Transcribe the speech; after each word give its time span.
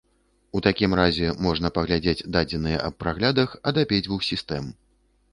У 0.59 0.59
такім 0.67 0.91
разе 0.99 1.27
можна 1.47 1.69
паглядзець 1.75 2.25
дадзеныя 2.35 2.79
аб 2.87 2.97
праглядах 3.03 3.53
ад 3.73 3.81
абедзвюх 3.83 4.25
сістэм. 4.31 4.71